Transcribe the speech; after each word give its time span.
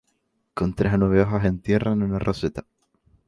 Con 0.55 0.73
tres 0.73 0.93
a 0.93 0.97
nueve 0.97 1.21
hojas 1.21 1.45
en 1.45 1.59
tierra 1.61 1.91
en 1.91 2.01
una 2.01 2.17
roseta. 2.17 2.65